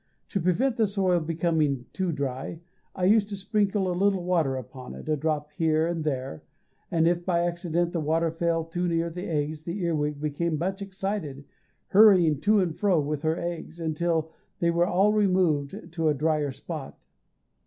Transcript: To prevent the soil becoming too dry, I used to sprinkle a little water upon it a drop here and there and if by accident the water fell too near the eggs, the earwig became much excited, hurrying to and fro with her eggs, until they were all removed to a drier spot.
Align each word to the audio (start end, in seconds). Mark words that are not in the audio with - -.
To 0.29 0.39
prevent 0.41 0.77
the 0.77 0.87
soil 0.87 1.19
becoming 1.19 1.85
too 1.93 2.11
dry, 2.11 2.59
I 2.95 3.05
used 3.05 3.29
to 3.29 3.37
sprinkle 3.37 3.87
a 3.87 3.93
little 3.93 4.23
water 4.23 4.55
upon 4.55 4.95
it 4.95 5.07
a 5.07 5.15
drop 5.15 5.51
here 5.51 5.85
and 5.85 6.03
there 6.03 6.41
and 6.89 7.07
if 7.07 7.23
by 7.23 7.41
accident 7.45 7.91
the 7.91 7.99
water 7.99 8.31
fell 8.31 8.63
too 8.65 8.87
near 8.87 9.11
the 9.11 9.27
eggs, 9.27 9.63
the 9.63 9.83
earwig 9.83 10.19
became 10.19 10.57
much 10.57 10.81
excited, 10.81 11.45
hurrying 11.89 12.39
to 12.41 12.61
and 12.61 12.75
fro 12.79 12.99
with 12.99 13.21
her 13.21 13.37
eggs, 13.37 13.79
until 13.79 14.31
they 14.57 14.71
were 14.71 14.87
all 14.87 15.13
removed 15.13 15.91
to 15.93 16.09
a 16.09 16.15
drier 16.15 16.51
spot. 16.51 17.05